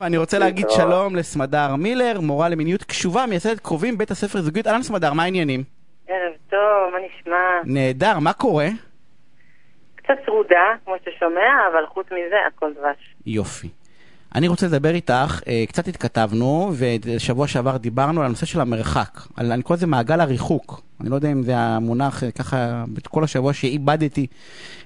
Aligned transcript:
אני 0.00 0.16
רוצה 0.16 0.38
להגיד 0.38 0.66
שלום 0.70 1.16
לסמדר 1.16 1.76
מילר, 1.76 2.20
מורה 2.20 2.48
למיניות 2.48 2.84
קשובה, 2.84 3.26
מייסדת 3.26 3.60
קרובים 3.60 3.98
בית 3.98 4.10
הספר 4.10 4.40
זוגיות. 4.40 4.66
אהלן 4.66 4.82
סמדר, 4.82 5.12
מה 5.12 5.22
העניינים? 5.22 5.64
ערב 6.08 6.32
טוב, 6.50 6.92
מה 6.92 6.98
נשמע? 7.06 7.36
נהדר, 7.64 8.18
מה 8.18 8.32
קורה? 8.32 8.68
קצת 9.96 10.14
צרודה, 10.26 10.64
כמו 10.84 10.94
שאתה 10.98 11.10
שומע, 11.18 11.68
אבל 11.72 11.86
חוץ 11.86 12.06
מזה, 12.06 12.36
הכל 12.48 12.72
דבש. 12.72 13.14
יופי. 13.26 13.68
אני 14.34 14.48
רוצה 14.48 14.66
לדבר 14.66 14.94
איתך, 14.94 15.40
אה, 15.48 15.64
קצת 15.68 15.88
התכתבנו, 15.88 16.72
ושבוע 16.78 17.48
שעבר 17.48 17.76
דיברנו 17.76 18.20
על 18.20 18.26
הנושא 18.26 18.46
של 18.46 18.60
המרחק. 18.60 19.18
על, 19.36 19.52
אני 19.52 19.62
קורא 19.62 19.76
לזה 19.76 19.86
מעגל 19.86 20.20
הריחוק. 20.20 20.80
אני 21.00 21.10
לא 21.10 21.14
יודע 21.14 21.32
אם 21.32 21.42
זה 21.42 21.56
המונח 21.56 22.24
אה, 22.24 22.30
ככה, 22.30 22.84
כל 23.08 23.24
השבוע 23.24 23.52
שאיבדתי 23.52 24.26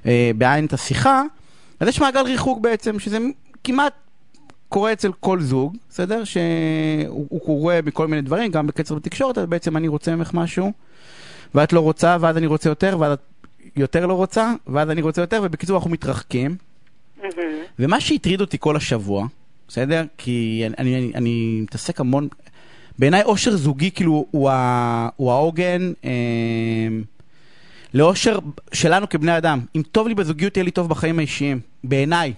אה, 0.07 0.31
בעין 0.39 0.67
את 0.67 0.73
השיחה. 0.73 1.23
אז 1.81 1.89
יש 1.89 2.01
מעגל 2.01 2.23
ריחוק 2.23 2.61
בעצם, 2.61 2.99
שזה 2.99 3.19
כמעט 3.65 3.93
קורה 4.71 4.93
אצל 4.93 5.13
כל 5.21 5.41
זוג, 5.41 5.77
בסדר? 5.91 6.25
שהוא 6.25 7.41
קורה 7.41 7.81
מכל 7.85 8.09
מיני 8.09 8.23
דברים, 8.23 8.51
גם 8.51 8.67
בקצר 8.67 8.95
בתקשורת, 8.95 9.39
אז 9.39 9.47
בעצם 9.47 9.77
אני 9.77 9.89
רוצה 9.89 10.17
ממך 10.17 10.35
משהו, 10.35 10.73
ואת 11.55 11.73
לא 11.73 11.81
רוצה, 11.81 12.17
ואז 12.21 12.37
אני 12.37 12.47
רוצה 12.47 12.69
יותר, 12.69 12.97
ואז 13.01 13.13
את 13.13 13.21
יותר 13.77 14.07
לא 14.07 14.15
רוצה, 14.15 14.53
ואז 14.67 14.91
אני 14.91 15.03
רוצה 15.03 15.21
יותר, 15.21 15.41
ובקיצור 15.45 15.77
אנחנו 15.77 15.91
מתרחקים. 15.91 16.57
ומה 17.79 18.01
שהטריד 18.01 18.41
אותי 18.41 18.57
כל 18.61 18.77
השבוע, 18.77 19.27
בסדר? 19.69 20.05
כי 20.19 20.63
אני, 20.79 20.97
אני, 20.97 21.13
אני 21.15 21.61
מתעסק 21.63 22.01
המון, 22.01 22.29
בעיניי 22.99 23.23
אושר 23.23 23.57
זוגי 23.57 23.91
כאילו 23.91 24.27
הוא, 24.31 24.51
ה, 24.51 25.09
הוא 25.17 25.33
העוגן 25.33 25.93
אה, 26.05 26.11
לאושר 27.95 28.39
שלנו 28.73 29.09
כבני 29.09 29.37
אדם. 29.37 29.61
אם 29.77 29.83
טוב 29.93 30.09
לי 30.09 30.15
בזוגיות, 30.15 30.57
יהיה 30.57 30.65
לי 30.65 30.71
טוב 30.71 30.89
בחיים 30.89 31.19
האישיים, 31.19 31.61
בעיניי. 31.85 32.33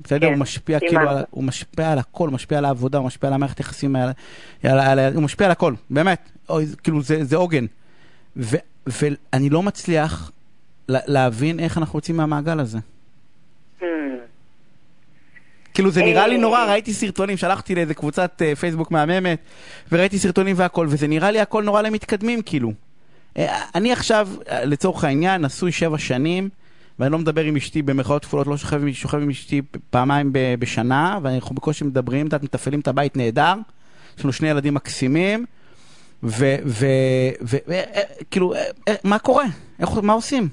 בסדר? 0.00 0.26
כן, 0.26 0.32
הוא 0.32 0.40
משפיע 0.40 0.78
כמעט. 0.78 0.90
כאילו, 0.92 1.10
על- 1.10 1.24
הוא 1.30 1.44
משפיע 1.44 1.92
על 1.92 1.98
הכל, 1.98 2.26
הוא 2.28 2.34
משפיע 2.34 2.58
על 2.58 2.64
העבודה, 2.64 2.98
הוא 2.98 3.06
משפיע 3.06 3.28
על 3.28 3.34
המערכת 3.34 3.60
יחסים, 3.60 3.96
על- 3.96 4.10
על- 4.62 4.78
על- 4.78 5.14
הוא 5.14 5.22
משפיע 5.22 5.46
על 5.46 5.50
הכל, 5.50 5.74
באמת. 5.90 6.28
זה- 6.62 6.76
כאילו, 6.76 7.02
זה 7.02 7.24
זה 7.24 7.36
עוגן. 7.36 7.66
ו- 8.36 8.56
ואני 8.86 9.50
לא 9.50 9.62
מצליח 9.62 10.30
לה- 10.88 10.98
להבין 11.06 11.60
איך 11.60 11.78
אנחנו 11.78 11.96
יוצאים 11.98 12.16
מהמעגל 12.16 12.60
הזה. 12.60 12.78
Hmm. 13.80 13.84
כאילו 15.74 15.90
זה 15.90 16.02
נראה 16.02 16.26
לי 16.26 16.36
אה. 16.36 16.40
נורא, 16.40 16.64
ראיתי 16.64 16.92
סרטונים, 16.94 17.36
שלחתי 17.36 17.74
לאיזה 17.74 17.94
קבוצת 17.94 18.42
אה, 18.44 18.56
פייסבוק 18.56 18.90
מהממת, 18.90 19.38
וראיתי 19.92 20.18
סרטונים 20.18 20.56
והכל, 20.58 20.86
וזה 20.90 21.06
נראה 21.08 21.30
לי 21.30 21.40
הכל 21.40 21.64
נורא 21.64 21.82
למתקדמים, 21.82 22.42
כאילו. 22.42 22.72
אה, 23.38 23.62
אני 23.74 23.92
עכשיו, 23.92 24.28
אה, 24.50 24.64
לצורך 24.64 25.04
העניין, 25.04 25.44
נשוי 25.44 25.72
שבע 25.72 25.98
שנים, 25.98 26.48
ואני 26.98 27.12
לא 27.12 27.18
מדבר 27.18 27.42
עם 27.42 27.56
אשתי 27.56 27.82
במרכאות 27.82 28.24
כפולות, 28.24 28.46
לא 28.46 28.56
שוכב, 28.56 28.92
שוכב 28.92 29.18
עם 29.22 29.30
אשתי 29.30 29.62
פעמיים 29.90 30.32
ב- 30.32 30.54
בשנה, 30.58 31.18
ואנחנו 31.22 31.54
בקושי 31.54 31.84
מדברים, 31.84 32.26
את 32.26 32.42
מתפעלים 32.42 32.80
את 32.80 32.88
הבית 32.88 33.16
נהדר, 33.16 33.54
יש 34.18 34.24
לנו 34.24 34.32
שני 34.32 34.48
ילדים 34.48 34.74
מקסימים, 34.74 35.44
וכאילו, 38.22 38.52
מה 39.04 39.18
קורה? 39.18 39.44
איך, 39.80 39.90
מה 40.02 40.12
עושים? 40.12 40.48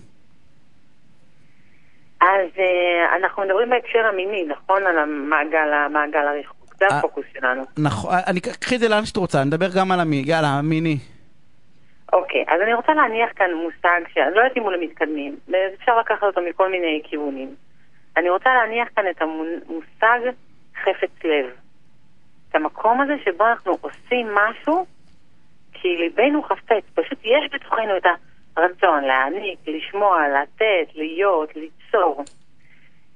אז 2.21 2.47
אה, 2.59 3.15
אנחנו 3.21 3.43
מדברים 3.43 3.69
בהקשר 3.69 3.99
המיני, 4.13 4.43
נכון? 4.43 4.81
על 4.87 4.97
המעגל, 4.97 5.73
המעגל 5.85 6.27
הריחוק. 6.27 6.75
זה 6.79 6.85
אה. 6.91 6.97
הפוקוס 6.97 7.25
שלנו. 7.33 7.63
נכון, 7.77 8.13
אני, 8.27 8.39
קחי 8.39 8.75
את 8.75 8.79
זה 8.79 8.87
לאן 8.89 9.05
שאת 9.05 9.17
רוצה, 9.17 9.43
נדבר 9.43 9.69
גם 9.75 9.91
על 9.91 9.99
המי, 9.99 10.23
יאללה, 10.25 10.47
המיני. 10.47 10.97
אוקיי, 12.13 12.45
אז 12.47 12.61
אני 12.61 12.73
רוצה 12.73 12.93
להניח 12.93 13.29
כאן 13.35 13.53
מושג 13.53 14.01
שאני 14.13 14.35
לא 14.35 14.39
יודעת 14.41 14.57
אם 14.57 14.63
הוא 14.63 14.71
למתקדמים, 14.71 15.35
אפשר 15.79 15.99
לקחת 15.99 16.23
אותו 16.23 16.41
מכל 16.41 16.71
מיני 16.71 17.01
כיוונים. 17.03 17.55
אני 18.17 18.29
רוצה 18.29 18.53
להניח 18.53 18.87
כאן 18.95 19.03
את 19.09 19.21
המושג 19.21 20.19
חפץ 20.83 21.23
לב. 21.23 21.45
את 22.49 22.55
המקום 22.55 23.01
הזה 23.01 23.13
שבו 23.25 23.45
אנחנו 23.45 23.77
עושים 23.81 24.27
משהו 24.35 24.85
כי 25.73 25.97
ליבנו 25.97 26.43
חפץ, 26.43 26.83
פשוט 26.93 27.19
יש 27.23 27.53
בתוכנו 27.53 27.97
את 27.97 28.03
הרצון 28.57 29.03
להעניק, 29.03 29.59
לשמוע, 29.67 30.27
לתת, 30.27 30.95
להיות, 30.95 31.55
ליצור. 31.55 32.23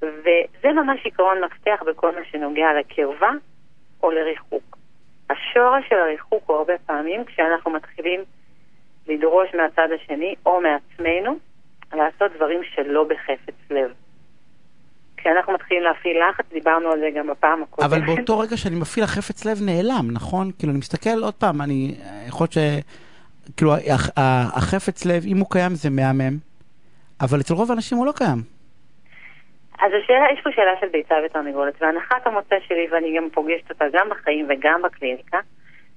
וזה 0.02 0.72
ממש 0.74 1.06
עיקרון 1.06 1.44
מפתח 1.44 1.84
בכל 1.88 2.16
מה 2.16 2.26
שנוגע 2.32 2.68
לקרבה 2.80 3.32
או 4.04 4.12
לריחוק. 4.12 4.78
השורש 5.30 5.90
של 5.90 5.96
הריחוק 5.96 6.44
הוא 6.46 6.58
הרבה 6.58 6.74
פעמים 6.86 7.26
כשאנחנו 7.26 7.72
מתחילים 7.72 8.24
לדרוש 9.08 9.50
מהצד 9.56 9.88
השני 9.96 10.36
או 10.46 10.62
מעצמנו 10.62 11.38
לעשות 11.94 12.32
דברים 12.36 12.62
שלא 12.64 13.04
בחפץ 13.04 13.56
לב. 13.70 13.92
כשאנחנו 15.18 15.54
מתחילים 15.54 15.84
להפעיל 15.84 16.18
לחץ, 16.30 16.46
דיברנו 16.54 16.90
על 16.90 17.00
זה 17.00 17.10
גם 17.16 17.28
בפעם 17.28 17.64
הקודמת. 17.64 17.92
אבל 17.92 18.06
באותו 18.06 18.40
רגע 18.40 18.58
שאני 18.58 18.76
מפעיל 18.76 19.04
החפץ 19.04 19.46
לב 19.46 19.58
נעלם, 19.66 20.12
נכון? 20.12 20.52
כאילו, 20.60 20.72
אני 20.72 20.80
מסתכל 20.80 21.24
עוד 21.24 21.34
פעם, 21.34 21.62
אני... 21.62 21.96
יכול 22.28 22.44
להיות 22.44 22.54
ש... 22.54 22.58
כאילו, 23.58 23.72
החפץ 24.58 25.06
לב, 25.06 25.24
אם 25.28 25.38
הוא 25.38 25.48
קיים 25.50 25.72
זה 25.76 25.90
מהמם, 25.90 26.38
אבל 27.22 27.40
אצל 27.40 27.54
רוב 27.54 27.72
האנשים 27.72 27.98
הוא 27.98 28.06
לא 28.06 28.12
קיים. 28.12 28.38
אז 29.82 29.92
השאלה, 30.04 30.26
יש 30.34 30.40
פה 30.44 30.50
שאלה 30.56 30.72
של 30.82 30.88
ביצה 30.88 31.16
ותרנגולת, 31.26 31.82
והנחת 31.82 32.28
המוצא 32.28 32.56
שלי, 32.68 32.88
ואני 32.92 33.18
גם 33.18 33.30
פוגשת 33.30 33.70
אותה 33.70 33.86
גם 33.94 34.10
בחיים 34.10 34.48
וגם 34.50 34.82
בקליניקה, 34.82 35.40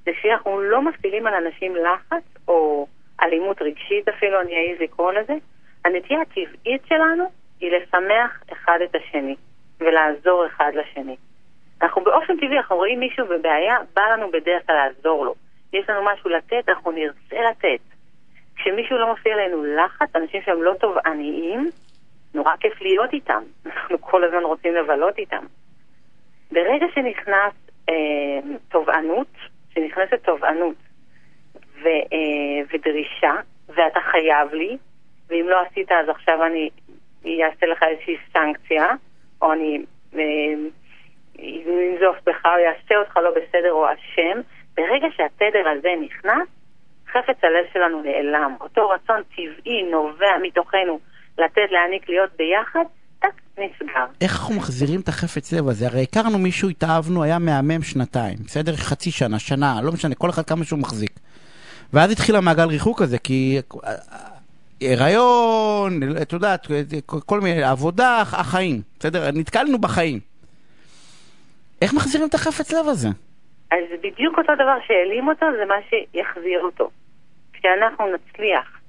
זה 0.04 0.10
שאנחנו 0.22 0.60
לא 0.60 0.82
מפעילים 0.82 1.26
על 1.26 1.34
אנשים 1.34 1.76
לחץ, 1.76 2.22
או 2.48 2.86
אלימות 3.22 3.62
רגשית 3.62 4.08
אפילו, 4.08 4.40
אני 4.40 4.54
אעז 4.54 4.80
לקרוא 4.80 5.12
לזה. 5.12 5.34
הנטייה 5.84 6.20
הטבעית 6.20 6.82
שלנו 6.88 7.24
היא 7.60 7.70
לשמח 7.72 8.42
אחד 8.52 8.78
את 8.84 8.94
השני, 8.94 9.36
ולעזור 9.80 10.46
אחד 10.46 10.72
לשני. 10.74 11.16
אנחנו 11.82 12.04
באופן 12.04 12.36
טבעי, 12.36 12.56
אנחנו 12.58 12.76
רואים 12.76 13.00
מישהו 13.00 13.26
בבעיה, 13.26 13.76
בא 13.94 14.02
לנו 14.02 14.30
בדרך 14.30 14.66
כלל 14.66 14.76
לעזור 14.76 15.24
לו. 15.24 15.34
יש 15.72 15.88
לנו 15.88 16.00
משהו 16.04 16.30
לתת, 16.30 16.68
אנחנו 16.68 16.90
נרצה 16.90 17.36
לתת. 17.50 17.80
כשמישהו 18.56 18.98
לא 18.98 19.12
מפעיל 19.12 19.32
עלינו 19.38 19.64
לחץ, 19.64 20.16
אנשים 20.16 20.42
שהם 20.42 20.62
לא 20.62 20.74
תובעניים, 20.80 21.70
נורא 22.34 22.56
כיף 22.60 22.80
להיות 22.80 23.12
איתם. 23.12 23.42
אנחנו 23.66 24.00
כל 24.00 24.24
הזמן 24.24 24.42
רוצים 24.42 24.74
לבלות 24.74 25.18
איתם. 25.18 25.44
ברגע 26.52 26.86
שנכנס 26.94 27.52
אה, 27.88 27.94
תובענות, 28.68 29.26
שנכנסת 29.74 30.24
תובענות 30.24 30.76
ו, 31.82 31.86
אה, 31.86 32.62
ודרישה, 32.72 33.34
ואתה 33.68 34.00
חייב 34.10 34.54
לי, 34.54 34.76
ואם 35.28 35.46
לא 35.48 35.56
עשית 35.60 35.92
אז 35.92 36.08
עכשיו 36.08 36.46
אני 36.46 36.70
אעשה 37.44 37.66
לך 37.66 37.82
איזושהי 37.82 38.16
סנקציה, 38.32 38.86
או 39.42 39.52
אני 39.52 39.84
אה, 40.14 40.20
אנזוף 41.38 42.16
בך, 42.26 42.46
או 42.46 42.50
אעשה 42.50 42.96
אותך 42.96 43.16
לא 43.16 43.30
בסדר 43.30 43.72
או 43.72 43.86
אשם, 43.86 44.40
ברגע 44.76 45.06
שהתדר 45.16 45.68
הזה 45.68 45.88
נכנס, 46.00 46.48
חפץ 47.12 47.44
הלב 47.44 47.64
שלנו 47.72 48.02
נעלם. 48.02 48.56
אותו 48.60 48.88
רצון 48.88 49.22
טבעי 49.36 49.82
נובע 49.90 50.38
מתוכנו 50.42 50.98
לתת, 51.38 51.70
להעניק, 51.70 52.08
להיות 52.08 52.30
ביחד, 52.36 52.84
טק, 53.18 53.40
נסגר. 53.58 54.04
איך 54.20 54.32
אנחנו 54.32 54.54
מחזירים 54.54 55.00
את 55.00 55.08
החפץ 55.08 55.52
לב 55.52 55.68
הזה? 55.68 55.86
הרי 55.86 56.02
הכרנו 56.02 56.38
מישהו, 56.38 56.68
התאהבנו, 56.68 57.22
היה 57.22 57.38
מהמם 57.38 57.82
שנתיים, 57.82 58.36
בסדר? 58.46 58.72
חצי 58.76 59.10
שנה, 59.10 59.38
שנה, 59.38 59.80
לא 59.82 59.92
משנה, 59.92 60.14
כל 60.14 60.30
אחד 60.30 60.42
כמה 60.42 60.64
שהוא 60.64 60.78
מחזיק. 60.78 61.10
ואז 61.92 62.12
התחיל 62.12 62.36
המעגל 62.36 62.68
ריחוק 62.68 63.02
הזה, 63.02 63.18
כי 63.18 63.58
אה, 63.84 63.94
הריון, 64.80 66.00
את 66.22 66.32
יודעת, 66.32 66.66
כל 67.06 67.40
מיני, 67.40 67.62
עבודה, 67.62 68.20
החיים, 68.20 68.80
בסדר? 68.98 69.30
נתקלנו 69.34 69.78
בחיים. 69.78 70.20
איך 71.82 71.94
מחזירים 71.94 72.28
את 72.28 72.34
החפץ 72.34 72.72
לב 72.72 72.88
הזה? 72.88 73.08
אז 73.70 73.84
בדיוק 74.02 74.38
אותו 74.38 74.54
דבר 74.54 74.76
שהעלים 74.86 75.28
אותו, 75.28 75.46
זה 75.58 75.64
מה 75.64 75.74
שיחזיר 75.90 76.60
אותו. 76.60 76.90
כשאנחנו 77.52 78.04
נצליח 78.14 78.80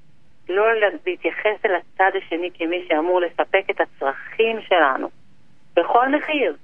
לא 0.50 0.66
להתייחס 1.06 1.66
אל 1.66 1.72
הצד 1.75 2.12
השני 2.18 2.50
כמי 2.53 2.86
שאמור 2.88 3.22
לספק 3.22 3.63
את 3.69 3.81
הצרכים 3.81 4.57
שלנו, 4.68 5.09
בכל 5.75 6.16
מחיר. 6.18 6.56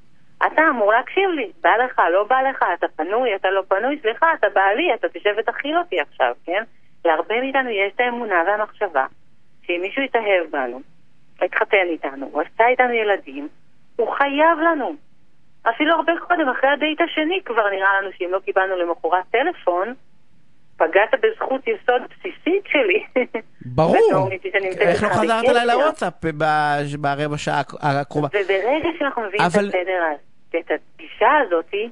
אתה 0.47 0.61
אמור 0.69 0.91
להקשיב 0.93 1.29
לי, 1.29 1.51
בא 1.61 1.69
לך, 1.85 1.99
לא 2.13 2.23
בא 2.23 2.41
לך, 2.49 2.65
אתה 2.73 2.87
פנוי, 2.95 3.35
אתה 3.35 3.49
לא 3.49 3.61
פנוי, 3.67 3.99
סליחה, 4.01 4.33
אתה 4.33 4.47
בעלי, 4.49 4.93
אתה 4.93 5.07
תשב 5.09 5.33
ותכיל 5.37 5.77
אותי 5.77 5.99
עכשיו, 5.99 6.33
כן? 6.45 6.63
להרבה 7.05 7.41
מאיתנו 7.41 7.69
יש 7.69 7.91
את 7.95 7.99
האמונה 7.99 8.43
והמחשבה 8.47 9.05
שאם 9.67 9.79
מישהו 9.81 10.03
יתאהב 10.03 10.49
בנו, 10.51 10.81
התחתן 11.41 11.77
איתנו, 11.89 12.29
הוא 12.31 12.41
עשה 12.41 12.67
איתנו 12.67 12.91
ילדים, 12.93 13.47
הוא 13.95 14.11
חייב 14.17 14.59
לנו. 14.63 14.95
אפילו 15.69 15.95
הרבה 15.95 16.11
קודם, 16.27 16.49
אחרי 16.49 16.69
הדייט 16.69 17.01
השני 17.01 17.41
כבר 17.45 17.69
נראה 17.69 18.01
לנו 18.01 18.09
שאם 18.17 18.29
לא 18.31 18.39
קיבלנו 18.39 18.75
למחרת 18.75 19.23
טלפון, 19.31 19.93
פגעת 20.77 21.09
בזכות 21.21 21.61
יסוד 21.67 22.01
בסיסית 22.09 22.63
שלי. 22.67 23.03
ברור. 23.65 24.29
איך 24.81 25.03
לא 25.03 25.09
חזרת. 25.09 25.45
אליי 25.49 25.65
לוואטסאפ 25.65 26.13
ב- 26.25 26.43
ברבע 26.99 27.37
שעה 27.37 27.59
הקרובה? 27.81 28.27
וברגע 28.27 28.89
שאנחנו 28.99 29.21
מביאים 29.21 29.43
אבל- 29.53 29.69
את 29.69 29.75
הסדר, 29.75 30.01
ה- 30.03 30.32
את 30.59 30.71
הגישה 30.71 31.37
הזאתי, 31.37 31.89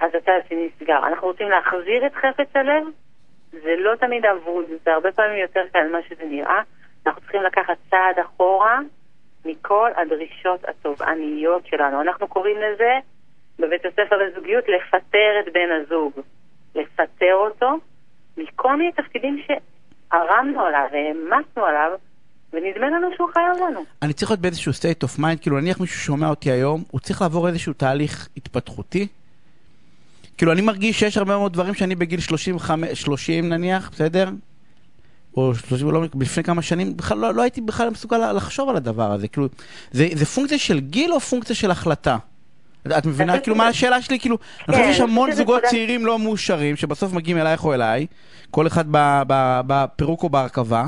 אז 0.00 0.14
הצד 0.14 0.32
השני 0.44 0.66
נסגר. 0.66 1.06
אנחנו 1.06 1.26
רוצים 1.26 1.48
להחזיר 1.48 2.06
את 2.06 2.14
חפץ 2.14 2.56
הלב, 2.56 2.84
זה 3.50 3.74
לא 3.78 3.96
תמיד 3.96 4.26
אבוד, 4.26 4.64
זה 4.84 4.94
הרבה 4.94 5.12
פעמים 5.12 5.38
יותר 5.38 5.60
קל 5.72 5.88
ממה 5.88 6.02
שזה 6.02 6.24
נראה. 6.24 6.62
אנחנו 7.06 7.20
צריכים 7.20 7.42
לקחת 7.42 7.76
צעד 7.90 8.18
אחורה 8.18 8.78
מכל 9.44 9.90
הדרישות 9.96 10.64
התובעניות 10.68 11.66
שלנו. 11.66 12.00
אנחנו 12.00 12.28
קוראים 12.28 12.56
לזה 12.56 12.98
בבית 13.58 13.84
הספר 13.84 14.16
לזוגיות 14.16 14.64
לפטר 14.68 15.40
את 15.40 15.52
בן 15.52 15.68
הזוג. 15.72 16.12
לפטר 16.74 17.34
אותו 17.34 17.78
מכל 18.36 18.76
מיני 18.76 18.92
תפקידים 18.92 19.42
שערמנו 19.46 20.60
עליו 20.60 20.86
והעמסנו 20.92 21.64
עליו, 21.64 21.92
ונדמה 22.52 22.86
לנו 22.86 23.08
שהוא 23.16 23.28
חייב 23.34 23.70
לנו. 23.70 23.80
אני 24.02 24.12
צריך 24.12 24.30
להיות 24.30 24.40
באיזשהו 24.40 24.72
state 24.72 25.04
of 25.04 25.20
mind, 25.20 25.38
כאילו 25.40 25.60
נניח 25.60 25.80
מישהו 25.80 26.00
שומע 26.00 26.28
אותי 26.28 26.50
היום, 26.50 26.84
הוא 26.90 27.00
צריך 27.00 27.22
לעבור 27.22 27.48
איזשהו 27.48 27.72
תהליך 27.72 28.28
התפתחותי. 28.36 29.06
כאילו 30.38 30.52
אני 30.52 30.60
מרגיש 30.60 30.98
שיש 30.98 31.16
הרבה 31.16 31.36
מאוד 31.36 31.52
דברים 31.52 31.74
שאני 31.74 31.94
בגיל 31.94 32.20
35, 32.20 33.02
30 33.02 33.48
נניח, 33.48 33.90
בסדר? 33.92 34.30
או 35.36 35.54
30, 35.54 35.90
לא, 35.90 36.04
לפני 36.20 36.42
כמה 36.42 36.62
שנים, 36.62 36.96
בכלל 36.96 37.18
לא, 37.18 37.34
לא 37.34 37.42
הייתי 37.42 37.60
בכלל 37.60 37.90
מסוגל 37.90 38.32
לחשוב 38.32 38.68
על 38.68 38.76
הדבר 38.76 39.12
הזה. 39.12 39.28
כאילו, 39.28 39.48
זה, 39.92 40.08
זה 40.14 40.24
פונקציה 40.24 40.58
של 40.58 40.80
גיל 40.80 41.12
או 41.12 41.20
פונקציה 41.20 41.56
של 41.56 41.70
החלטה? 41.70 42.16
את 42.98 43.06
מבינה 43.06 43.38
כאילו 43.38 43.56
מה 43.56 43.66
השאלה 43.66 44.02
שלי? 44.02 44.20
כאילו, 44.20 44.38
אני 44.68 44.76
חושב 44.76 44.88
שיש 44.88 45.00
המון 45.00 45.32
זוגות 45.32 45.62
צעירים 45.64 46.06
לא 46.06 46.18
מאושרים, 46.18 46.76
שבסוף 46.76 47.12
מגיעים 47.12 47.38
אלייך 47.38 47.64
או 47.64 47.74
אליי, 47.74 48.06
כל 48.50 48.66
אחד 48.66 48.84
בפירוק 49.66 50.22
או 50.22 50.28
בהרכבה, 50.28 50.86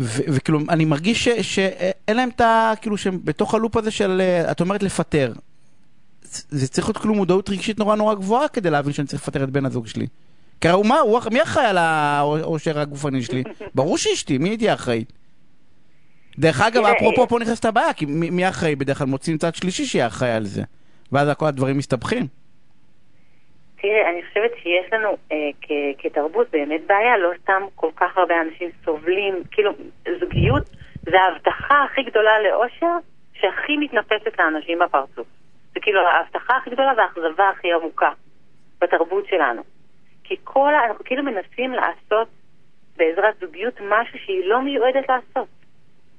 וכאילו, 0.00 0.60
אני 0.68 0.84
מרגיש 0.84 1.28
שאין 1.28 2.16
להם 2.16 2.28
את 2.28 2.40
ה... 2.40 2.72
כאילו, 2.80 2.96
שהם 2.96 3.20
בתוך 3.24 3.54
הלופ 3.54 3.76
הזה 3.76 3.90
של, 3.90 4.20
את 4.50 4.60
אומרת 4.60 4.82
לפטר. 4.82 5.32
זה 6.50 6.68
צריך 6.68 6.86
להיות 6.86 6.98
כאילו 6.98 7.14
מודעות 7.14 7.50
רגשית 7.50 7.78
נורא 7.78 7.96
נורא 7.96 8.14
גבוהה 8.14 8.48
כדי 8.48 8.70
להבין 8.70 8.92
שאני 8.92 9.08
צריך 9.08 9.22
לפטר 9.22 9.44
את 9.44 9.50
בן 9.50 9.66
הזוג 9.66 9.86
שלי. 9.86 10.06
כי 10.60 10.68
הרי 10.68 10.88
מה, 10.88 10.96
מי 11.30 11.42
אחראי 11.42 11.66
על 11.66 11.78
העושר 11.78 12.80
הגופני 12.80 13.22
שלי? 13.22 13.42
ברור 13.74 13.98
שאשתי, 13.98 14.38
מי 14.38 14.48
הייתי 14.48 14.74
אחראי? 14.74 15.04
דרך 16.38 16.60
אגב, 16.60 16.84
אפרופו 16.84 17.28
פה 17.28 17.38
נכנסת 17.38 17.64
הבעיה, 17.64 17.92
כי 17.92 18.06
מי 18.06 18.48
אחראי? 18.48 18.76
בדרך 18.76 18.98
כלל 18.98 19.06
מוצאים 19.06 19.38
צד 19.38 19.54
שלישי 19.54 19.86
שיהיה 19.86 20.06
אחראי 20.06 20.30
על 20.30 20.46
זה. 20.46 20.62
ואז 21.12 21.28
כל 21.38 21.46
הדברים 21.46 21.78
מסתבכים. 21.78 22.26
תראה, 23.80 24.10
אני 24.10 24.22
חושבת 24.22 24.50
שיש 24.56 24.92
לנו 24.92 25.08
אה, 25.32 25.36
כתרבות 25.98 26.50
באמת 26.50 26.86
בעיה, 26.86 27.18
לא 27.18 27.30
סתם 27.42 27.62
כל 27.74 27.90
כך 27.96 28.18
הרבה 28.18 28.40
אנשים 28.40 28.70
סובלים, 28.84 29.42
כאילו, 29.50 29.72
זוגיות 30.20 30.70
זה 31.02 31.20
ההבטחה 31.20 31.84
הכי 31.84 32.02
גדולה 32.02 32.40
לאושר 32.40 32.96
שהכי 33.32 33.76
מתנפצת 33.76 34.38
לאנשים 34.38 34.78
בפרצוף. 34.78 35.26
זה 35.74 35.80
כאילו 35.80 36.00
ההבטחה 36.00 36.56
הכי 36.56 36.70
גדולה 36.70 36.92
והאכזבה 36.96 37.48
הכי 37.48 37.72
עמוקה 37.72 38.10
בתרבות 38.80 39.26
שלנו. 39.26 39.62
כי 40.24 40.36
כל, 40.44 40.74
אנחנו 40.74 41.04
כאילו 41.04 41.22
מנסים 41.22 41.72
לעשות 41.72 42.28
בעזרת 42.96 43.38
זוגיות 43.40 43.74
משהו 43.80 44.18
שהיא 44.18 44.44
לא 44.44 44.62
מיועדת 44.62 45.08
לעשות. 45.08 45.48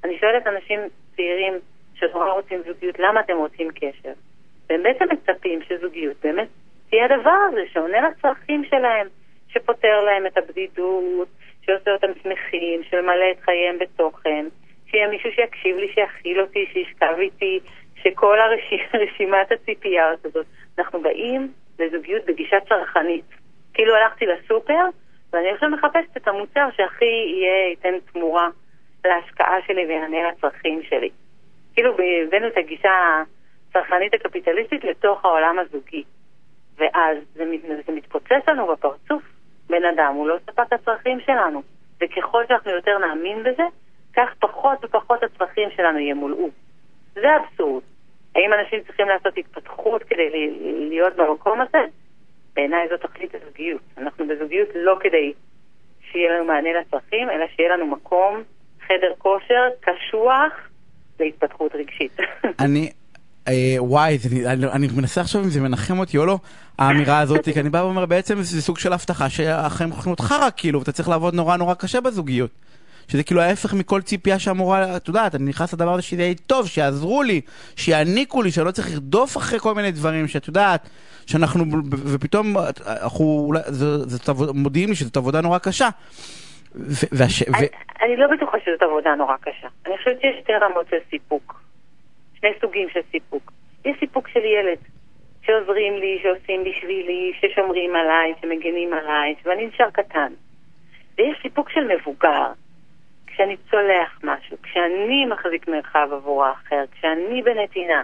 אני 0.03 0.17
שואלת 0.19 0.47
אנשים 0.47 0.79
צעירים 1.15 1.53
שנורא 1.93 2.31
רוצים 2.31 2.61
זוגיות, 2.67 2.99
למה 2.99 3.19
אתם 3.19 3.37
רוצים 3.37 3.71
קשר? 3.71 4.13
והם 4.69 4.83
בעצם 4.83 5.05
מצפים 5.11 5.59
שזוגיות 5.61 6.17
באמת 6.23 6.47
תהיה 6.91 7.05
הדבר 7.05 7.37
הזה 7.49 7.61
שעונה 7.73 8.09
לצרכים 8.09 8.63
שלהם, 8.65 9.07
שפותר 9.47 10.01
להם 10.01 10.25
את 10.25 10.37
הבדידות, 10.37 11.27
שעושה 11.61 11.91
אותם 11.91 12.11
שמחים, 12.23 12.83
שממלא 12.83 13.31
את 13.31 13.41
חייהם 13.41 13.79
בתוכן, 13.79 14.45
שיהיה 14.87 15.07
מישהו 15.07 15.31
שיקשיב 15.31 15.77
לי, 15.77 15.93
שיכיל 15.93 16.41
אותי, 16.41 16.65
שישכב 16.73 17.15
איתי, 17.19 17.59
שכל 18.03 18.37
הרשימת 18.39 19.51
הציפיות 19.55 20.25
הזאת. 20.25 20.45
אנחנו 20.79 21.01
באים 21.01 21.51
לזוגיות 21.79 22.25
בגישה 22.25 22.57
צרכנית. 22.69 23.25
כאילו 23.73 23.95
הלכתי 23.95 24.25
לסופר, 24.25 24.85
ואני 25.33 25.49
עכשיו 25.49 25.69
מחפשת 25.69 26.17
את 26.17 26.27
המוצר 26.27 26.67
שהכי 26.77 27.05
יהיה, 27.05 27.69
ייתן 27.69 27.93
תמורה 28.13 28.49
להשקעה 29.05 29.57
שלי 29.67 29.85
ויענה 29.85 30.29
לצרכים 30.29 30.83
שלי. 30.83 31.09
כאילו 31.73 31.93
הבאנו 32.27 32.47
את 32.47 32.57
הגישה 32.57 33.23
הצרכנית 33.69 34.13
הקפיטליסטית 34.13 34.83
לתוך 34.83 35.25
העולם 35.25 35.59
הזוגי. 35.59 36.03
ואז 36.81 37.17
זה, 37.33 37.43
זה 37.87 37.93
מתפוצץ 37.93 38.47
לנו 38.47 38.67
בפרצוף. 38.67 39.23
בן 39.69 39.85
אדם 39.85 40.13
הוא 40.15 40.27
לא 40.27 40.37
ספק 40.45 40.73
הצרכים 40.73 41.19
שלנו. 41.19 41.61
וככל 42.01 42.43
שאנחנו 42.47 42.71
יותר 42.71 42.97
נאמין 42.97 43.43
בזה, 43.43 43.63
כך 44.13 44.29
פחות 44.39 44.85
ופחות 44.85 45.23
הצרכים 45.23 45.69
שלנו 45.75 45.99
ימולאו. 45.99 46.49
זה 47.13 47.27
אבסורד. 47.35 47.83
האם 48.35 48.53
אנשים 48.53 48.79
צריכים 48.87 49.07
לעשות 49.07 49.37
התפתחות 49.37 50.03
כדי 50.03 50.29
להיות 50.89 51.15
במקום 51.15 51.61
הזה? 51.61 51.83
בעיניי 52.53 52.87
זו 52.89 52.97
תכלית 52.97 53.35
הזוגיות. 53.35 53.81
אנחנו 53.97 54.27
בזוגיות 54.27 54.69
לא 54.75 54.97
כדי 54.99 55.33
שיהיה 56.11 56.35
לנו 56.35 56.45
מענה 56.45 56.69
לצרכים, 56.73 57.29
אלא 57.29 57.45
שיהיה 57.55 57.75
לנו 57.77 57.85
מקום, 57.85 58.43
חדר 58.87 59.13
כושר, 59.17 59.69
קשוח 59.79 60.69
להתפתחות 61.19 61.75
רגשית. 61.75 62.17
אני, 62.65 62.91
אה, 63.47 63.75
וואי, 63.79 64.17
זה, 64.17 64.51
אני, 64.51 64.67
אני 64.67 64.87
מנסה 64.95 65.21
עכשיו 65.21 65.41
אם 65.41 65.49
זה 65.49 65.61
מנחם 65.61 65.99
אותי 65.99 66.17
או 66.17 66.25
לא, 66.25 66.39
האמירה 66.79 67.19
הזאת, 67.19 67.49
כי 67.53 67.59
אני 67.59 67.69
בא 67.69 67.77
ואומר 67.77 68.05
בעצם 68.05 68.41
זה 68.41 68.61
סוג 68.61 68.77
של 68.77 68.93
הבטחה 68.93 69.29
שהחיים 69.29 69.91
הולכים 69.91 70.11
אותך 70.11 70.35
רק 70.41 70.53
כאילו, 70.57 70.79
ואתה 70.79 70.91
צריך 70.91 71.09
לעבוד 71.09 71.33
נורא 71.33 71.57
נורא 71.57 71.73
קשה 71.73 72.01
בזוגיות. 72.01 72.49
שזה 73.07 73.23
כאילו 73.23 73.41
ההפך 73.41 73.73
מכל 73.73 74.01
ציפייה 74.01 74.39
שאמורה, 74.39 74.97
את 74.97 75.07
יודעת, 75.07 75.35
אני 75.35 75.49
נכנס 75.49 75.73
לדבר 75.73 75.93
הזה 75.93 76.01
שזה 76.01 76.21
יהיה 76.21 76.35
טוב, 76.47 76.67
שיעזרו 76.67 77.23
לי, 77.23 77.41
שיעניקו 77.75 78.41
לי, 78.41 78.51
שאני 78.51 78.65
לא 78.65 78.71
צריך 78.71 78.91
לרדוף 78.91 79.37
אחרי 79.37 79.59
כל 79.59 79.75
מיני 79.75 79.91
דברים, 79.91 80.27
שאת 80.27 80.47
יודעת, 80.47 80.89
שאנחנו, 81.25 81.65
ופתאום, 81.91 82.57
אנחנו, 82.87 83.51
זה, 83.65 83.97
זה, 83.97 84.17
זה 84.17 84.33
מודיעים 84.53 84.89
לי 84.89 84.95
שזאת 84.95 85.17
עבודה 85.17 85.41
נורא 85.41 85.57
קשה. 85.57 85.89
והש... 87.11 87.43
אני, 87.43 87.67
ו... 87.67 88.05
אני 88.05 88.17
לא 88.17 88.27
בטוחה 88.27 88.57
שזאת 88.65 88.81
עבודה 88.81 89.15
נורא 89.15 89.35
קשה. 89.41 89.67
אני 89.87 89.97
חושבת 89.97 90.21
שיש 90.21 90.35
שתי 90.43 90.53
רמות 90.53 90.85
של 90.89 90.97
סיפוק. 91.09 91.60
שני 92.41 92.51
סוגים 92.61 92.89
של 92.89 92.99
סיפוק. 93.11 93.51
יש 93.85 93.97
סיפוק 93.99 94.27
של 94.27 94.45
ילד, 94.45 94.77
שעוזרים 95.41 95.93
לי, 95.97 96.19
שעושים 96.23 96.63
בשבילי, 96.63 97.33
ששומרים 97.41 97.95
עליי, 97.95 98.33
שמגנים 98.41 98.93
עליי, 98.93 99.35
ואני 99.43 99.65
נשאר 99.65 99.89
קטן. 99.89 100.33
ויש 101.17 101.37
סיפוק 101.41 101.69
של 101.69 101.87
מבוגר, 101.95 102.51
כשאני 103.27 103.57
צולח 103.71 104.19
משהו, 104.23 104.57
כשאני 104.63 105.25
מחזיק 105.25 105.67
מרחב 105.67 106.09
עבור 106.11 106.45
האחר, 106.45 106.83
כשאני 106.91 107.41
בנתינה, 107.41 108.01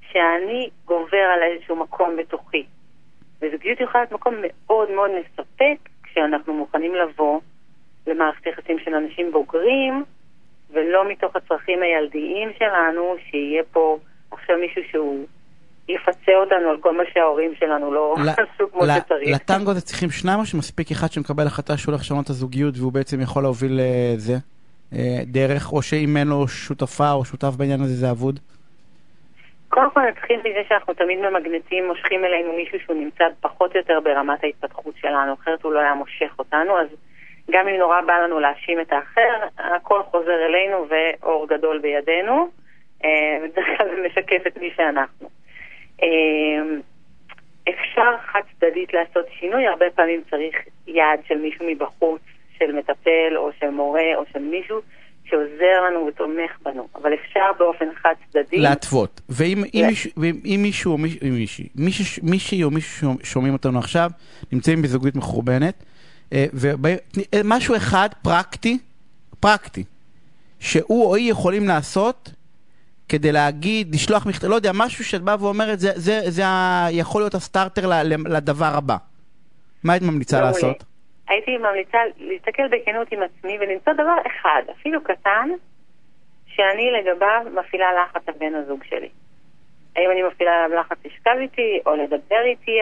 כשאני 0.00 0.70
גובר 0.84 1.26
על 1.34 1.42
איזשהו 1.42 1.76
מקום 1.76 2.16
בתוכי. 2.16 2.66
וזוגיות 3.40 3.80
יכולה 3.80 4.04
להיות 4.04 4.12
מקום 4.12 4.34
מאוד 4.42 4.90
מאוד 4.90 5.10
מספק 5.10 5.88
כשאנחנו 6.02 6.54
מוכנים 6.54 6.94
לבוא 6.94 7.40
למערכת 8.06 8.46
יחסים 8.46 8.78
של 8.78 8.94
אנשים 8.94 9.32
בוגרים, 9.32 10.04
ולא 10.70 11.08
מתוך 11.08 11.36
הצרכים 11.36 11.82
הילדיים 11.82 12.48
שלנו, 12.58 13.16
שיהיה 13.30 13.62
פה 13.72 13.98
עכשיו 14.30 14.56
מישהו 14.60 14.82
שהוא 14.90 15.26
יפצה 15.88 16.32
אותנו 16.34 16.70
על 16.70 16.76
כל 16.80 16.96
מה 16.96 17.02
שההורים 17.14 17.54
שלנו 17.54 17.94
לא 17.94 18.14
עשו 18.54 18.72
כמו 18.72 18.82
שצריך. 18.96 19.34
לטנגו 19.34 19.70
הזה 19.70 19.80
צריכים 19.80 20.10
שניים 20.10 20.38
או 20.38 20.46
שמספיק 20.46 20.90
אחד 20.90 21.12
שמקבל 21.12 21.46
החלטה 21.46 21.76
שהוא 21.76 21.92
הולך 21.92 22.00
לשנות 22.00 22.24
את 22.24 22.30
הזוגיות 22.30 22.74
והוא 22.78 22.92
בעצם 22.92 23.20
יכול 23.20 23.42
להוביל 23.42 23.80
לזה? 23.80 24.34
אה, 24.92 25.18
דרך, 25.26 25.72
או 25.72 25.82
שאם 25.82 26.16
אין 26.16 26.28
לו 26.28 26.48
שותפה 26.48 27.12
או 27.12 27.24
שותף 27.24 27.56
בעניין 27.58 27.80
הזה 27.80 27.94
זה 27.94 28.10
אבוד? 28.10 28.40
קודם 29.68 29.90
כל 29.90 30.00
נתחיל 30.00 30.40
מזה 30.40 30.62
שאנחנו 30.68 30.94
תמיד 30.94 31.18
ממגנטים, 31.18 31.86
מושכים 31.86 32.24
אלינו 32.24 32.52
מישהו 32.52 32.78
שהוא 32.84 32.96
נמצא 32.96 33.24
פחות 33.40 33.72
או 33.72 33.78
יותר 33.78 33.98
ברמת 34.04 34.44
ההתפתחות 34.44 34.94
שלנו, 35.00 35.34
אחרת 35.34 35.62
הוא 35.62 35.72
לא 35.72 35.78
היה 35.78 35.94
מושך 35.94 36.34
אותנו, 36.38 36.78
אז 36.78 36.86
גם 37.50 37.68
אם 37.68 37.76
נורא 37.76 38.00
בא 38.00 38.12
לנו 38.12 38.40
להאשים 38.40 38.80
את 38.80 38.92
האחר, 38.92 39.46
הכל 39.58 40.02
חוזר 40.02 40.46
אלינו 40.46 40.86
ואור 40.88 41.48
גדול 41.48 41.78
בידינו. 41.78 42.48
אה, 43.04 43.38
בדרך 43.44 43.66
כלל 43.78 43.88
זה 43.88 44.08
משקף 44.08 44.46
את 44.46 44.58
מי 44.58 44.70
שאנחנו. 44.76 45.28
אה, 46.02 46.08
אפשר 47.68 48.16
חד 48.26 48.40
צדדית 48.56 48.94
לעשות 48.94 49.26
שינוי, 49.40 49.66
הרבה 49.66 49.86
פעמים 49.94 50.22
צריך 50.30 50.56
יד 50.86 51.20
של 51.28 51.38
מישהו 51.38 51.66
מבחוץ, 51.68 52.20
של 52.58 52.72
מטפל 52.72 53.36
או 53.36 53.50
של 53.60 53.70
מורה 53.70 54.14
או 54.16 54.22
של 54.32 54.38
מישהו 54.38 54.80
שעוזר 55.24 55.82
לנו 55.86 56.06
ותומך 56.06 56.58
בנו, 56.62 56.88
אבל 56.94 57.14
אפשר 57.14 57.50
באופן 57.58 57.88
חד 57.94 58.14
צדדי... 58.30 58.58
להתוות. 58.58 59.20
ואם 59.28 59.64
מישהו, 59.86 60.10
ואם 60.16 60.60
מישהו 60.62 60.92
או 60.92 60.98
מישהי, 60.98 61.68
מישהי 62.22 62.64
או 62.64 62.70
מישהו 62.70 63.14
שומעים 63.22 63.52
אותנו 63.52 63.78
עכשיו, 63.78 64.10
נמצאים 64.52 64.82
בזוגיות 64.82 65.16
מחורבנת, 65.16 65.84
ומשהו 66.32 67.74
אה, 67.74 67.78
אחד 67.78 68.08
פרקטי, 68.22 68.78
פרקטי, 69.40 69.84
שהוא 70.60 71.04
או 71.04 71.14
היא 71.14 71.30
יכולים 71.30 71.68
לעשות 71.68 72.30
כדי 73.08 73.32
להגיד, 73.32 73.94
לשלוח 73.94 74.26
מכתב, 74.26 74.46
לא 74.46 74.54
יודע, 74.54 74.70
משהו 74.74 75.04
שאת 75.04 75.22
באה 75.22 75.36
ואומרת, 75.40 75.78
זה, 75.78 75.90
זה, 75.94 76.20
זה 76.26 76.42
יכול 76.90 77.20
להיות 77.20 77.34
הסטארטר 77.34 77.82
לדבר 78.28 78.72
הבא. 78.76 78.96
מה 79.84 79.92
היית 79.92 80.02
ממליצה 80.02 80.40
לעשות? 80.40 80.84
הייתי 81.28 81.56
ממליצה 81.56 81.98
להסתכל 82.18 82.62
בכנות 82.68 83.12
עם 83.12 83.18
עצמי 83.22 83.58
ולמצוא 83.60 83.92
דבר 83.92 84.16
אחד, 84.26 84.62
אפילו 84.80 85.04
קטן, 85.04 85.48
שאני 86.46 86.90
לגביו 86.90 87.42
מפעילה 87.60 87.86
לחץ 88.02 88.28
על 88.28 88.34
בן 88.38 88.54
הזוג 88.54 88.84
שלי. 88.84 89.08
האם 89.96 90.10
אני 90.10 90.22
מפעילה 90.22 90.64
עליו 90.64 90.78
לחץ 90.80 90.96
לשכב 91.04 91.36
איתי, 91.40 91.80
או 91.86 91.96
לדבר 91.96 92.42
איתי, 92.44 92.78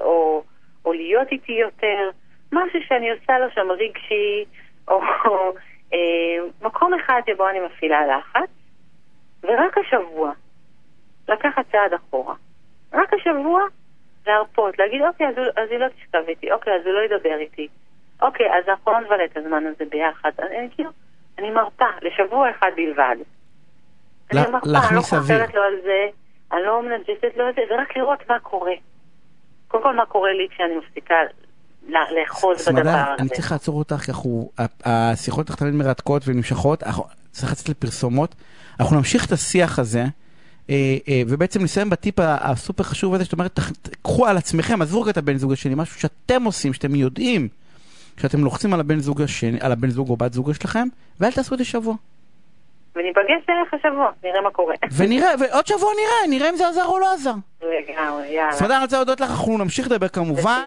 או, 0.00 0.42
או 0.84 0.92
להיות 0.92 1.28
איתי 1.32 1.52
יותר. 1.52 2.10
משהו 2.52 2.80
שאני 2.88 3.10
עושה 3.10 3.38
לו 3.38 3.46
שם 3.54 3.68
רגשי, 3.70 4.44
או 4.88 5.00
אה, 5.92 5.98
מקום 6.62 6.94
אחד 6.94 7.20
שבו 7.30 7.48
אני 7.48 7.60
מפעילה 7.60 8.00
לחץ, 8.06 8.50
ורק 9.42 9.78
השבוע 9.78 10.32
לקחת 11.28 11.64
צעד 11.72 11.92
אחורה, 11.94 12.34
רק 12.92 13.12
השבוע 13.14 13.62
להרפות, 14.26 14.78
להגיד, 14.78 15.02
אוקיי, 15.02 15.28
אז, 15.28 15.38
הוא- 15.38 15.46
אז 15.62 15.70
היא 15.70 15.78
לא 15.78 15.88
תשכב 15.88 16.22
איתי, 16.28 16.52
אוקיי, 16.52 16.72
אז 16.74 16.86
הוא 16.86 16.92
לא 16.94 17.00
ידבר 17.00 17.36
איתי. 17.38 17.68
אוקיי, 18.22 18.46
אז 18.58 18.68
אנחנו 18.68 18.92
לא 18.92 19.00
נבלה 19.00 19.24
את 19.24 19.36
הזמן 19.36 19.66
הזה 19.66 19.84
ביחד. 19.90 20.30
אני, 20.38 20.68
כאילו, 20.74 20.90
אני 21.38 21.50
מרפה, 21.50 21.84
לשבוע 22.02 22.50
אחד 22.50 22.70
בלבד. 22.76 23.16
אני 24.32 24.40
מרפה, 24.52 24.66
אני 24.88 24.96
לא. 24.96 25.00
חוזרת 25.00 25.54
לו 25.54 25.62
על 25.62 25.74
זה, 25.82 26.06
אני 26.52 26.62
לא 26.62 26.82
מנג'סת 26.82 27.36
לו 27.36 27.44
על 27.46 27.52
זה, 27.54 27.60
ורק 27.70 27.96
לראות 27.96 28.28
מה 28.30 28.38
קורה. 28.40 28.72
קודם 29.68 29.82
כל, 29.82 29.94
מה 29.94 30.06
קורה 30.06 30.32
לי 30.32 30.48
כשאני 30.50 30.76
מפסיקה 30.76 31.14
לאחוז 31.88 32.68
בדבר 32.68 32.80
הזה. 32.80 33.00
אני 33.18 33.28
צריך 33.28 33.52
לעצור 33.52 33.78
אותך, 33.78 33.96
כי 33.96 34.10
אנחנו, 34.10 34.50
השיחות 34.84 35.46
שלך 35.46 35.56
תמיד 35.56 35.74
מרתקות 35.74 36.22
ונמשכות, 36.26 36.82
אנחנו- 36.82 37.04
צריך 37.30 37.52
לצאת 37.52 37.68
לפרסומות. 37.68 38.34
אנחנו 38.80 38.96
נמשיך 38.96 39.26
את 39.26 39.32
השיח 39.32 39.78
הזה, 39.78 40.04
אה, 40.70 40.74
אה, 41.08 41.22
ובעצם 41.28 41.62
נסיים 41.62 41.90
בטיפ 41.90 42.14
הסופר 42.20 42.82
חשוב 42.82 43.14
הזה, 43.14 43.24
שאת 43.24 43.32
אומרת, 43.32 43.58
קחו 44.02 44.26
על 44.26 44.36
עצמכם, 44.36 44.82
עזבו 44.82 45.02
רגע 45.02 45.10
את 45.10 45.16
הבן 45.16 45.36
זוג 45.36 45.52
השני, 45.52 45.74
משהו 45.74 46.00
שאתם 46.00 46.44
עושים, 46.44 46.72
שאתם 46.72 46.94
יודעים, 46.94 47.48
שאתם 48.20 48.44
לוחצים 48.44 48.74
על 48.74 48.80
הבן 48.80 48.98
זוג 48.98 49.22
השני, 49.22 49.58
על 49.60 49.72
הבן 49.72 49.90
זוג 49.90 50.08
או 50.08 50.16
בת 50.16 50.32
זוג 50.32 50.52
שלכם, 50.52 50.88
ואל 51.20 51.32
תעשו 51.32 51.54
את 51.54 51.58
זה 51.58 51.64
שבוע. 51.64 51.94
וניפגש 52.96 53.46
דרך 53.46 53.74
השבוע, 53.74 54.10
נראה 54.24 54.40
מה 54.40 54.50
קורה. 54.50 54.74
ונראה, 54.96 55.28
ועוד 55.40 55.66
שבוע 55.66 55.90
נראה, 55.96 56.38
נראה 56.38 56.50
אם 56.50 56.56
זה 56.56 56.68
עזר 56.68 56.84
או 56.84 56.98
לא 56.98 57.14
עזר. 57.14 57.34
לגמרי, 57.62 58.26
יאללה. 58.28 58.52
סמדר, 58.52 58.74
אני 58.74 58.82
רוצה 58.84 58.96
להודות 58.96 59.20
לך, 59.20 59.30
אנחנו 59.30 59.58
נמשיך 59.58 59.86
לדבר 59.86 60.08
כמובן. 60.08 60.56